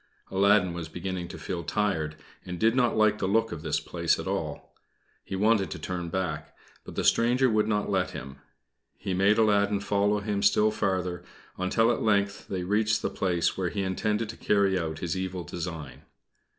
Aladdin 0.31 0.73
was 0.73 0.89
beginning 0.89 1.27
to 1.27 1.37
feel 1.37 1.63
tired, 1.63 2.15
and 2.43 2.55
he 2.55 2.57
did 2.57 2.75
not 2.75 2.97
like 2.97 3.19
the 3.19 3.27
look 3.27 3.51
of 3.51 3.61
this 3.61 3.79
place 3.79 4.17
at 4.17 4.25
all. 4.25 4.73
He 5.23 5.35
wanted 5.35 5.69
to 5.69 5.77
turn 5.77 6.09
back; 6.09 6.57
but 6.83 6.95
the 6.95 7.03
stranger 7.03 7.51
would 7.51 7.67
not 7.67 7.87
let 7.87 8.09
him. 8.09 8.37
He 8.97 9.13
made 9.13 9.37
Aladdin 9.37 9.79
follow 9.79 10.19
him 10.19 10.41
still 10.41 10.71
farther, 10.71 11.23
until 11.55 11.91
at 11.91 12.01
length 12.01 12.47
they 12.47 12.63
reached 12.63 13.03
the 13.03 13.11
place 13.11 13.55
where 13.55 13.69
he 13.69 13.83
intended 13.83 14.27
to 14.29 14.37
carry 14.37 14.75
out 14.75 14.97
his 14.97 15.15
evil 15.15 15.43
design. 15.43 16.01